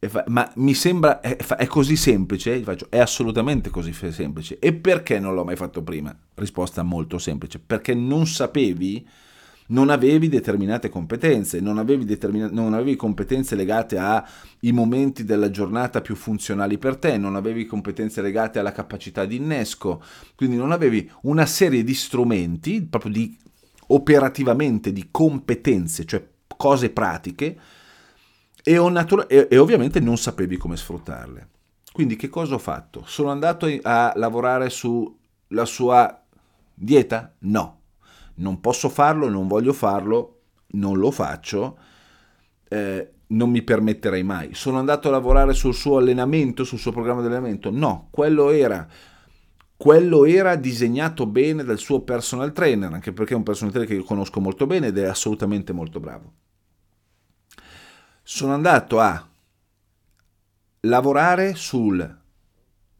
Fa, 0.00 0.24
ma 0.28 0.50
mi 0.56 0.74
sembra, 0.74 1.20
è, 1.20 1.36
è 1.36 1.66
così 1.66 1.96
semplice? 1.96 2.62
Faccio, 2.62 2.86
è 2.88 2.98
assolutamente 2.98 3.68
così 3.70 3.92
semplice. 3.92 4.58
E 4.60 4.72
perché 4.72 5.18
non 5.18 5.34
l'ho 5.34 5.44
mai 5.44 5.56
fatto 5.56 5.82
prima? 5.82 6.16
Risposta 6.34 6.82
molto 6.82 7.18
semplice, 7.18 7.58
perché 7.58 7.94
non 7.94 8.26
sapevi 8.26 9.06
non 9.68 9.90
avevi 9.90 10.28
determinate 10.28 10.88
competenze, 10.88 11.60
non 11.60 11.78
avevi, 11.78 12.04
determin- 12.04 12.50
non 12.52 12.74
avevi 12.74 12.96
competenze 12.96 13.54
legate 13.54 13.98
ai 13.98 14.72
momenti 14.72 15.24
della 15.24 15.50
giornata 15.50 16.00
più 16.00 16.14
funzionali 16.14 16.78
per 16.78 16.96
te, 16.96 17.18
non 17.18 17.36
avevi 17.36 17.66
competenze 17.66 18.22
legate 18.22 18.58
alla 18.58 18.72
capacità 18.72 19.24
di 19.24 19.36
innesco, 19.36 20.02
quindi 20.36 20.56
non 20.56 20.72
avevi 20.72 21.10
una 21.22 21.46
serie 21.46 21.84
di 21.84 21.94
strumenti, 21.94 22.82
proprio 22.82 23.12
di 23.12 23.36
operativamente 23.88 24.92
di 24.92 25.08
competenze, 25.10 26.04
cioè 26.04 26.26
cose 26.56 26.90
pratiche, 26.90 27.58
e, 28.62 28.90
natura- 28.90 29.26
e, 29.26 29.48
e 29.50 29.58
ovviamente 29.58 30.00
non 30.00 30.16
sapevi 30.16 30.56
come 30.56 30.76
sfruttarle. 30.76 31.48
Quindi 31.92 32.16
che 32.16 32.28
cosa 32.28 32.54
ho 32.54 32.58
fatto? 32.58 33.02
Sono 33.06 33.30
andato 33.30 33.66
a 33.82 34.12
lavorare 34.14 34.70
sulla 34.70 35.64
sua 35.64 36.22
dieta? 36.74 37.34
No 37.40 37.77
non 38.38 38.60
posso 38.60 38.88
farlo, 38.88 39.28
non 39.28 39.46
voglio 39.46 39.72
farlo, 39.72 40.40
non 40.72 40.98
lo 40.98 41.10
faccio, 41.10 41.78
eh, 42.68 43.12
non 43.28 43.50
mi 43.50 43.62
permetterei 43.62 44.22
mai. 44.22 44.54
Sono 44.54 44.78
andato 44.78 45.08
a 45.08 45.12
lavorare 45.12 45.54
sul 45.54 45.74
suo 45.74 45.98
allenamento, 45.98 46.64
sul 46.64 46.78
suo 46.78 46.92
programma 46.92 47.20
di 47.20 47.26
allenamento? 47.26 47.70
No, 47.70 48.08
quello 48.10 48.50
era, 48.50 48.86
quello 49.76 50.24
era 50.24 50.56
disegnato 50.56 51.26
bene 51.26 51.64
dal 51.64 51.78
suo 51.78 52.02
personal 52.02 52.52
trainer, 52.52 52.92
anche 52.92 53.12
perché 53.12 53.34
è 53.34 53.36
un 53.36 53.42
personal 53.42 53.72
trainer 53.72 53.92
che 53.92 54.00
io 54.00 54.06
conosco 54.06 54.40
molto 54.40 54.66
bene 54.66 54.88
ed 54.88 54.98
è 54.98 55.04
assolutamente 55.04 55.72
molto 55.72 56.00
bravo. 56.00 56.32
Sono 58.22 58.52
andato 58.52 59.00
a 59.00 59.26
lavorare 60.80 61.54
sul 61.54 62.16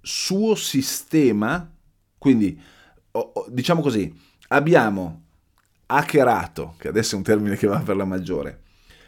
suo 0.00 0.54
sistema, 0.54 1.70
quindi 2.16 2.60
diciamo 3.48 3.82
così, 3.82 4.12
abbiamo 4.48 5.27
hackerato, 5.90 6.74
che 6.78 6.88
adesso 6.88 7.14
è 7.14 7.18
un 7.18 7.24
termine 7.24 7.56
che 7.56 7.66
va 7.66 7.78
per 7.78 7.96
la 7.96 8.04
maggiore, 8.04 8.62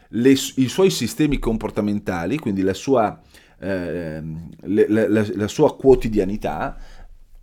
le, 0.09 0.31
i 0.31 0.67
suoi 0.67 0.89
sistemi 0.89 1.39
comportamentali, 1.39 2.37
quindi 2.37 2.61
la 2.61 2.73
sua, 2.73 3.21
eh, 3.59 4.21
le, 4.61 4.87
la, 4.87 5.25
la 5.33 5.47
sua 5.47 5.75
quotidianità, 5.75 6.77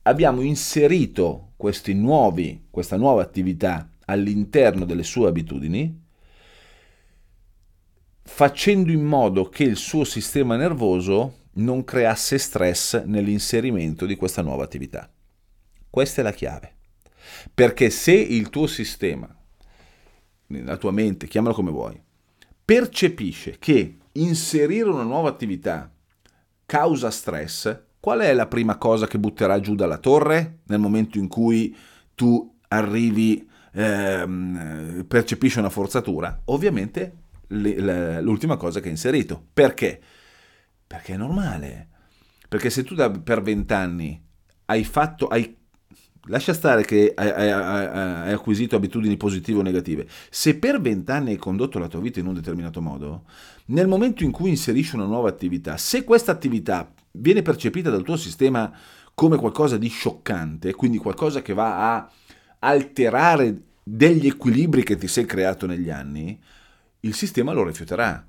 abbiamo 0.03 0.41
inserito 0.41 1.53
nuovi, 1.95 2.67
questa 2.71 2.97
nuova 2.97 3.23
attività 3.23 3.91
all'interno 4.07 4.85
delle 4.85 5.03
sue 5.03 5.29
abitudini, 5.29 6.07
facendo 8.23 8.91
in 8.91 9.05
modo 9.05 9.49
che 9.49 9.65
il 9.65 9.77
suo 9.77 10.05
sistema 10.05 10.57
nervoso 10.57 11.47
non 11.55 11.85
creasse 11.85 12.39
stress 12.39 13.03
nell'inserimento 13.05 14.07
di 14.07 14.17
questa 14.17 14.43
nuova 14.43 14.65
attività. 14.65 15.11
Questa 15.91 16.21
è 16.21 16.25
la 16.25 16.33
chiave. 16.33 16.78
Perché 17.53 17.91
se 17.91 18.13
il 18.13 18.51
tuo 18.51 18.67
sistema, 18.67 19.29
la 20.47 20.77
tua 20.77 20.91
mente, 20.91 21.27
chiamalo 21.27 21.55
come 21.55 21.71
vuoi, 21.71 22.01
percepisce 22.65 23.57
che 23.59 23.97
inserire 24.13 24.89
una 24.89 25.03
nuova 25.03 25.29
attività 25.29 25.91
causa 26.67 27.11
stress, 27.11 27.81
qual 28.01 28.21
è 28.21 28.33
la 28.33 28.47
prima 28.47 28.77
cosa 28.77 29.07
che 29.07 29.19
butterà 29.19 29.61
giù 29.61 29.75
dalla 29.75 29.99
torre 29.99 30.61
nel 30.67 30.79
momento 30.79 31.19
in 31.19 31.29
cui 31.29 31.75
tu 32.15 32.57
arrivi, 32.69 33.49
ehm, 33.73 35.05
percepisci 35.09 35.59
una 35.59 35.71
forzatura? 35.71 36.43
Ovviamente 36.47 37.17
l'ultima 37.49 38.57
cosa 38.57 38.81
che 38.81 38.87
hai 38.87 38.93
inserito. 38.93 39.43
Perché? 39.53 40.01
Perché 40.87 41.15
è 41.15 41.17
normale. 41.17 41.89
Perché 42.49 42.71
se 42.71 42.83
tu 42.85 42.95
da, 42.95 43.11
per 43.11 43.43
vent'anni 43.43 44.23
hai 44.67 44.85
fatto, 44.85 45.29
hai 45.29 45.58
Lascia 46.29 46.53
stare 46.53 46.85
che 46.85 47.13
hai, 47.15 47.31
hai, 47.31 48.33
acquisito 48.33 48.77
abitudini 48.77 49.17
positive 49.17 49.59
o 49.59 49.63
negative. 49.63 50.07
Se 50.31 50.57
per 50.57 50.81
vent'anni 50.81 51.31
hai 51.31 51.37
condotto 51.37 51.79
la 51.79 51.89
tua 51.89 52.01
vita 52.01 52.21
in 52.21 52.27
un 52.27 52.35
determinato 52.35 52.81
modo, 52.81 53.25
nel 53.67 53.89
momento 53.89 54.25
in 54.25 54.31
cui 54.31 54.51
inserisci 54.51 54.95
una 54.95 55.07
nuova 55.07 55.29
attività, 55.29 55.77
se 55.77 56.05
questa 56.05 56.33
attività 56.33 56.93
viene 57.13 57.43
percepita 57.43 57.91
dal 57.91 58.03
tuo 58.03 58.17
sistema 58.17 58.71
come 59.15 59.37
qualcosa 59.37 59.79
di 59.79 59.89
scioccante, 59.89 60.75
quindi 60.75 60.99
qualcosa 60.99 61.41
che 61.41 61.55
va 61.55 61.95
a 61.95 62.11
alterare 62.61 63.63
degli 63.83 64.27
equilibri 64.27 64.83
che 64.83 64.97
ti 64.97 65.09
sei 65.09 65.25
creato 65.25 65.67
negli 65.67 65.89
anni, 65.89 66.39
il 67.01 67.15
sistema 67.15 67.53
lo 67.53 67.65
rifiuterà 67.65 68.27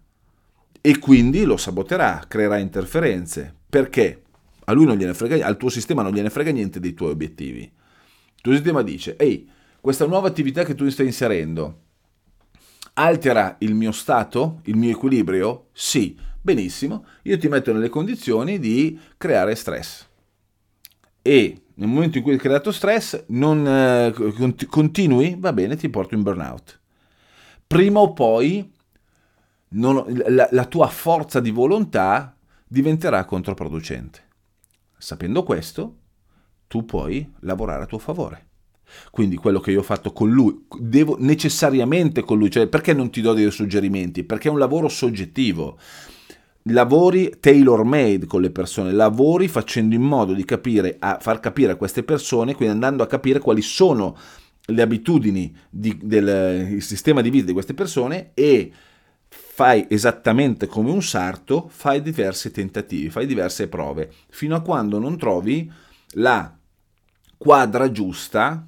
e 0.82 1.00
quindi 1.00 1.44
lo 1.44 1.58
saboterà, 1.58 2.24
creerà 2.28 2.58
interferenze. 2.58 3.54
Perché? 3.70 4.24
Frega, 4.64 5.46
al 5.46 5.58
tuo 5.58 5.70
sistema 5.70 6.02
non 6.02 6.14
gliene 6.14 6.30
frega 6.30 6.52
niente 6.52 6.80
dei 6.80 6.94
tuoi 6.94 7.12
obiettivi. 7.12 7.70
Il 8.40 8.46
tuo 8.46 8.54
sistema 8.54 8.84
dice, 8.84 9.18
ehi, 9.18 9.50
questa 9.82 10.06
nuova 10.06 10.30
attività 10.30 10.64
che 10.64 10.74
tu 10.74 10.88
stai 10.90 11.08
inserendo 11.08 11.82
altera 12.94 13.58
il 13.60 13.76
mio 13.76 13.92
stato, 13.92 14.62
il 14.64 14.78
mio 14.78 14.92
equilibrio? 14.92 15.68
Sì, 15.74 16.18
benissimo, 16.42 17.06
io 17.24 17.38
ti 17.38 17.50
metto 17.50 17.74
nelle 17.74 17.90
condizioni 17.90 18.60
di 18.60 18.98
creare 19.18 19.56
stress. 19.56 20.08
E 21.22 21.64
nel 21.74 21.88
momento 21.90 22.18
in 22.18 22.24
cui 22.24 22.34
hai 22.34 22.40
creato 22.40 22.72
stress, 22.72 23.26
non 23.28 23.68
eh, 23.68 24.14
continui, 24.70 25.36
va 25.38 25.52
bene, 25.52 25.76
ti 25.76 25.90
porto 25.90 26.16
in 26.16 26.24
burnout. 26.24 26.80
Prima 27.68 28.00
o 28.00 28.14
poi 28.14 28.72
non, 29.72 30.06
la, 30.28 30.48
la 30.50 30.66
tua 30.66 30.88
forza 30.88 31.42
di 31.42 31.52
volontà 31.52 32.36
diventerà 32.66 33.26
controproducente. 33.26 34.28
Sapendo 34.98 35.44
questo, 35.44 35.99
tu 36.70 36.86
puoi 36.86 37.28
lavorare 37.40 37.84
a 37.84 37.88
tuo 37.88 37.98
favore. 37.98 38.46
Quindi 39.12 39.36
quello 39.36 39.60
che 39.60 39.72
io 39.72 39.80
ho 39.80 39.84
fatto 39.84 40.14
con 40.14 40.30
lui, 40.30 40.66
devo 40.80 41.18
necessariamente 41.20 42.22
con 42.22 42.38
lui, 42.38 42.52
cioè 42.52 42.68
perché 42.68 42.94
non 42.94 43.10
ti 43.10 43.22
do 43.22 43.34
dei 43.34 43.50
suggerimenti? 43.52 44.24
Perché 44.24 44.48
è 44.48 44.52
un 44.52 44.60
lavoro 44.60 44.88
soggettivo. 44.88 45.78
Lavori 46.64 47.38
tailor 47.40 47.84
made 47.84 48.28
con 48.28 48.42
le 48.42 48.52
persone, 48.52 48.92
lavori 48.92 49.48
facendo 49.48 49.96
in 49.96 50.04
modo 50.04 50.34
di 50.34 50.46
capire, 50.46 50.98
a 51.00 51.18
far 51.20 51.40
capire 51.40 51.72
a 51.72 51.76
queste 51.76 52.04
persone, 52.04 52.54
quindi 52.54 52.74
andando 52.74 53.02
a 53.02 53.08
capire 53.08 53.40
quali 53.40 53.62
sono 53.62 54.16
le 54.66 54.82
abitudini 54.84 55.56
di, 55.70 55.98
del 56.00 56.78
sistema 56.82 57.22
di 57.22 57.32
vita 57.32 57.46
di 57.46 57.54
queste 57.54 57.74
persone 57.74 58.32
e 58.36 58.72
fai 59.28 59.88
esattamente 59.90 60.68
come 60.68 60.92
un 60.92 61.02
sarto, 61.02 61.68
fai 61.70 62.04
diversi 62.04 62.52
tentativi, 62.52 63.10
fai 63.10 63.26
diverse 63.26 63.68
prove, 63.68 64.12
fino 64.30 64.56
a 64.56 64.62
quando 64.62 65.00
non 65.00 65.18
trovi 65.18 65.72
la 66.14 66.59
quadra 67.40 67.90
giusta, 67.90 68.68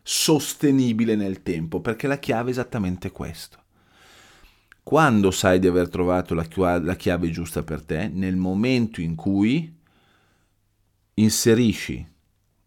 sostenibile 0.00 1.16
nel 1.16 1.42
tempo, 1.42 1.80
perché 1.80 2.06
la 2.06 2.20
chiave 2.20 2.50
è 2.50 2.52
esattamente 2.52 3.10
questo. 3.10 3.58
Quando 4.84 5.32
sai 5.32 5.58
di 5.58 5.66
aver 5.66 5.88
trovato 5.88 6.32
la 6.32 6.44
chiave, 6.44 6.84
la 6.84 6.94
chiave 6.94 7.30
giusta 7.30 7.64
per 7.64 7.84
te? 7.84 8.06
Nel 8.06 8.36
momento 8.36 9.00
in 9.00 9.16
cui 9.16 9.76
inserisci, 11.14 12.08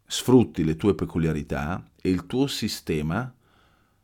sfrutti 0.05 0.65
le 0.65 0.75
tue 0.75 0.93
peculiarità 0.93 1.89
e 2.01 2.09
il 2.09 2.25
tuo 2.25 2.47
sistema, 2.47 3.33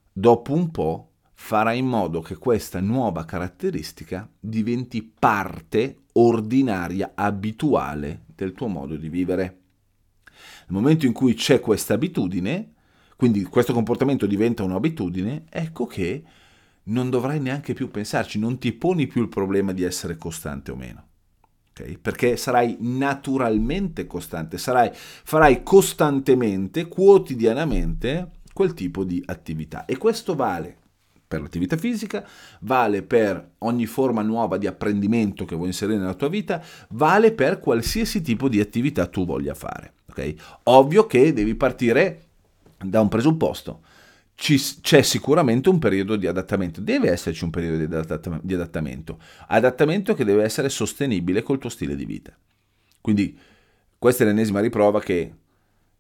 dopo 0.10 0.54
un 0.54 0.72
po' 0.72 1.12
farà 1.34 1.74
in 1.74 1.86
modo 1.86 2.22
che 2.22 2.38
questa 2.38 2.80
nuova 2.80 3.26
caratteristica 3.26 4.30
diventi 4.40 5.04
parte 5.04 6.04
ordinaria, 6.14 7.12
abituale 7.14 8.24
del 8.36 8.54
tuo 8.54 8.68
modo 8.68 8.96
di 8.96 9.10
vivere. 9.10 9.61
Nel 10.68 10.82
momento 10.82 11.06
in 11.06 11.14
cui 11.14 11.34
c'è 11.34 11.60
questa 11.60 11.94
abitudine, 11.94 12.74
quindi 13.16 13.44
questo 13.44 13.74
comportamento 13.74 14.26
diventa 14.26 14.64
un'abitudine, 14.64 15.44
ecco 15.50 15.86
che 15.86 16.24
non 16.84 17.10
dovrai 17.10 17.40
neanche 17.40 17.74
più 17.74 17.92
pensarci, 17.92 18.40
non 18.40 18.58
ti 18.58 18.72
poni 18.72 19.08
più 19.08 19.22
il 19.22 19.30
problema 19.30 19.72
di 19.72 19.84
essere 19.84 20.18
costante 20.18 20.72
o 20.72 20.76
meno. 20.76 21.08
Okay? 21.72 21.98
Perché 21.98 22.38
sarai 22.38 22.78
naturalmente 22.80 24.08
costante, 24.08 24.58
sarai, 24.58 24.90
farai 24.94 25.64
costantemente, 25.64 26.88
quotidianamente 26.88 28.32
quel 28.54 28.74
tipo 28.74 29.04
di 29.04 29.22
attività. 29.26 29.86
E 29.86 29.98
questo 29.98 30.36
vale 30.36 30.78
per 31.32 31.42
l'attività 31.42 31.78
fisica, 31.78 32.28
vale 32.62 33.04
per 33.04 33.52
ogni 33.60 33.86
forma 33.86 34.22
nuova 34.22 34.58
di 34.58 34.68
apprendimento 34.68 35.46
che 35.46 35.56
vuoi 35.56 35.68
inserire 35.68 35.98
nella 35.98 36.14
tua 36.14 36.28
vita, 36.28 36.62
vale 36.90 37.32
per 37.32 37.60
qualsiasi 37.60 38.22
tipo 38.22 38.50
di 38.50 38.60
attività 38.60 39.08
tu 39.08 39.26
voglia 39.26 39.54
fare. 39.54 39.94
Okay? 40.12 40.38
Ovvio 40.64 41.08
che 41.08 41.34
devi 41.34 41.56
partire 41.56 42.26
da 42.78 43.02
un 43.02 43.08
presupposto. 43.08 43.82
Ci, 44.36 44.60
c'è 44.82 45.02
sicuramente 45.02 45.70
un 45.70 45.78
periodo 45.78 46.16
di 46.16 46.26
adattamento, 46.26 46.82
deve 46.82 47.12
esserci 47.12 47.44
un 47.44 47.52
periodo 47.52 47.78
di, 47.78 47.84
adatta, 47.84 48.40
di 48.42 48.54
adattamento, 48.56 49.20
adattamento 49.48 50.16
che 50.16 50.24
deve 50.24 50.44
essere 50.44 50.70
sostenibile 50.70 51.44
col 51.44 51.60
tuo 51.60 51.70
stile 51.70 51.96
di 51.96 52.06
vita. 52.06 52.36
Quindi 53.00 53.38
questa 53.98 54.24
è 54.24 54.28
l'ennesima 54.28 54.60
riprova 54.60 55.00
che 55.00 55.32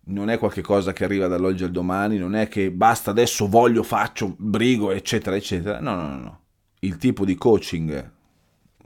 non 0.05 0.29
è 0.29 0.39
qualcosa 0.39 0.93
che 0.93 1.03
arriva 1.03 1.27
dall'oggi 1.27 1.63
al 1.63 1.71
domani, 1.71 2.17
non 2.17 2.35
è 2.35 2.47
che 2.47 2.71
basta 2.71 3.11
adesso 3.11 3.47
voglio, 3.47 3.83
faccio, 3.83 4.33
brigo, 4.37 4.91
eccetera, 4.91 5.35
eccetera. 5.35 5.79
No, 5.79 5.95
no, 5.95 6.17
no. 6.17 6.39
Il 6.79 6.97
tipo 6.97 7.25
di 7.25 7.35
coaching 7.35 8.11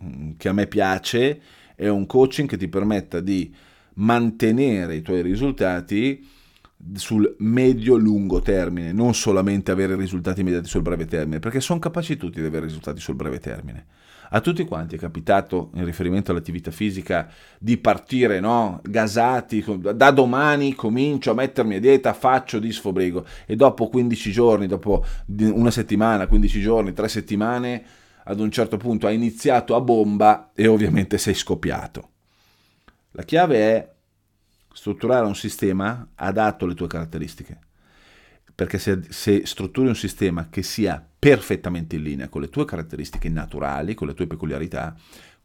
mm, 0.04 0.32
che 0.36 0.50
a 0.50 0.54
me 0.54 0.68
piace 0.68 1.42
è 1.76 1.88
un 1.88 2.06
coaching 2.06 2.50
che 2.50 2.58
ti 2.58 2.68
permetta 2.68 3.22
di 3.22 3.54
mantenere 3.96 4.96
i 4.96 5.02
tuoi 5.02 5.22
risultati 5.22 6.28
sul 6.94 7.36
medio-lungo 7.40 8.42
termine, 8.42 8.92
non 8.92 9.14
solamente 9.14 9.72
avere 9.72 9.96
risultati 9.96 10.42
immediati 10.42 10.68
sul 10.68 10.82
breve 10.82 11.06
termine, 11.06 11.40
perché 11.40 11.60
sono 11.60 11.80
capaci 11.80 12.18
tutti 12.18 12.40
di 12.40 12.46
avere 12.46 12.66
risultati 12.66 13.00
sul 13.00 13.16
breve 13.16 13.40
termine. 13.40 13.86
A 14.30 14.42
tutti 14.42 14.66
quanti 14.66 14.96
è 14.96 15.00
capitato, 15.00 15.70
in 15.76 15.86
riferimento 15.86 16.32
all'attività 16.32 16.72
fisica, 16.72 17.30
di 17.60 17.78
partire 17.78 18.40
no? 18.40 18.82
gasati, 18.84 19.64
da 19.94 20.12
domani 20.12 20.74
comincio 20.74 21.32
a 21.32 21.36
mettermi 21.36 21.76
a 21.76 21.80
dieta, 21.80 22.14
faccio 22.14 22.60
di 22.60 22.72
sfobrigo 22.72 23.26
e 23.46 23.56
dopo 23.56 23.88
15 23.88 24.32
giorni, 24.32 24.68
dopo 24.68 25.06
una 25.38 25.72
settimana, 25.72 26.28
15 26.28 26.62
giorni, 26.62 26.94
3 26.94 27.08
settimane, 27.08 27.84
ad 28.24 28.40
un 28.40 28.50
certo 28.50 28.78
punto 28.78 29.06
hai 29.06 29.16
iniziato 29.16 29.76
a 29.76 29.82
bomba 29.82 30.52
e 30.56 30.68
ovviamente 30.68 31.20
sei 31.20 31.36
scoppiato. 31.36 32.10
La 33.16 33.24
chiave 33.24 33.58
è 33.58 33.94
strutturare 34.74 35.26
un 35.26 35.36
sistema 35.36 36.10
adatto 36.16 36.66
alle 36.66 36.74
tue 36.74 36.88
caratteristiche 36.88 37.60
perché 38.54 38.78
se, 38.78 39.02
se, 39.10 39.46
strutturi 39.46 39.90
un 39.90 39.96
sistema 39.96 40.48
che 40.50 40.64
sia 40.64 41.06
perfettamente 41.20 41.98
in 41.98 42.04
linea 42.04 42.30
con 42.30 42.40
le 42.40 42.50
tue 42.50 42.64
caratteristiche 42.64 43.28
naturali, 43.28 43.94
con 43.94 44.08
le 44.08 44.14
tue 44.14 44.28
peculiarità, 44.28 44.96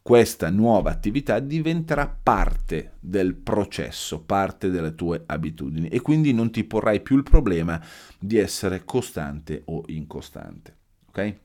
questa 0.01 0.49
nuova 0.49 0.89
attività 0.91 1.39
diventerà 1.39 2.07
parte 2.07 2.93
del 2.99 3.35
processo, 3.35 4.21
parte 4.21 4.69
delle 4.69 4.95
tue 4.95 5.23
abitudini 5.25 5.89
e 5.89 5.99
quindi 5.99 6.33
non 6.33 6.51
ti 6.51 6.63
porrai 6.63 7.01
più 7.01 7.17
il 7.17 7.23
problema 7.23 7.83
di 8.17 8.37
essere 8.37 8.83
costante 8.85 9.61
o 9.65 9.83
incostante. 9.87 10.75
Ok? 11.07 11.35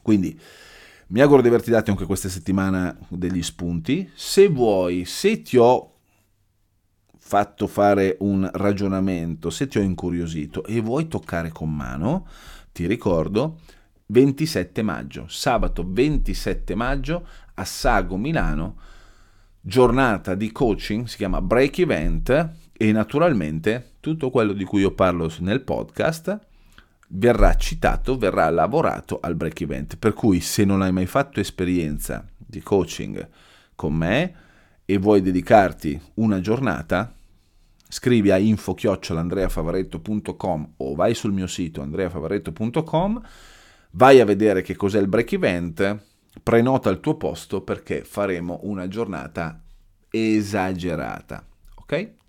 Quindi 0.00 0.38
mi 1.12 1.20
auguro 1.20 1.42
di 1.42 1.48
averti 1.48 1.70
dato 1.70 1.90
anche 1.90 2.06
questa 2.06 2.30
settimana 2.30 2.96
degli 3.08 3.42
spunti. 3.42 4.10
Se 4.14 4.48
vuoi, 4.48 5.04
se 5.04 5.42
ti 5.42 5.58
ho 5.58 5.90
fatto 7.18 7.66
fare 7.66 8.16
un 8.20 8.48
ragionamento, 8.50 9.50
se 9.50 9.66
ti 9.66 9.78
ho 9.78 9.82
incuriosito 9.82 10.64
e 10.64 10.80
vuoi 10.80 11.08
toccare 11.08 11.50
con 11.50 11.70
mano, 11.70 12.26
ti 12.72 12.86
ricordo 12.86 13.60
27 14.06 14.80
maggio, 14.80 15.26
sabato 15.28 15.84
27 15.86 16.74
maggio 16.74 17.26
a 17.54 17.64
Sago 17.66 18.16
Milano, 18.16 18.76
giornata 19.60 20.34
di 20.34 20.50
coaching, 20.50 21.04
si 21.04 21.18
chiama 21.18 21.42
Break 21.42 21.78
Event 21.80 22.50
e 22.72 22.90
naturalmente 22.90 23.96
tutto 24.00 24.30
quello 24.30 24.54
di 24.54 24.64
cui 24.64 24.80
io 24.80 24.92
parlo 24.92 25.30
nel 25.40 25.60
podcast 25.60 26.51
verrà 27.14 27.54
citato, 27.56 28.16
verrà 28.16 28.48
lavorato 28.50 29.18
al 29.20 29.34
Break 29.34 29.62
Event, 29.62 29.96
per 29.96 30.14
cui 30.14 30.40
se 30.40 30.64
non 30.64 30.82
hai 30.82 30.92
mai 30.92 31.06
fatto 31.06 31.40
esperienza 31.40 32.24
di 32.36 32.60
coaching 32.60 33.28
con 33.74 33.94
me 33.94 34.34
e 34.84 34.98
vuoi 34.98 35.20
dedicarti 35.20 36.00
una 36.14 36.40
giornata, 36.40 37.12
scrivi 37.88 38.30
a 38.30 38.38
info-andreafavaretto.com 38.38 40.74
o 40.78 40.94
vai 40.94 41.12
sul 41.14 41.32
mio 41.32 41.46
sito 41.46 41.82
andreafavaretto.com, 41.82 43.20
vai 43.92 44.18
a 44.20 44.24
vedere 44.24 44.62
che 44.62 44.74
cos'è 44.76 45.00
il 45.00 45.08
break 45.08 45.32
event, 45.32 46.04
prenota 46.42 46.88
il 46.90 47.00
tuo 47.00 47.16
posto 47.16 47.60
perché 47.60 48.04
faremo 48.04 48.60
una 48.62 48.88
giornata 48.88 49.62
esagerata. 50.08 51.46
Ok? 51.74 52.20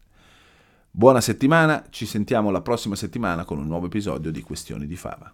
Buona 0.95 1.21
settimana, 1.21 1.87
ci 1.89 2.05
sentiamo 2.05 2.51
la 2.51 2.61
prossima 2.61 2.93
settimana 2.93 3.45
con 3.45 3.57
un 3.57 3.65
nuovo 3.65 3.87
episodio 3.87 4.29
di 4.29 4.41
Questioni 4.41 4.85
di 4.85 4.95
Fava. 4.95 5.33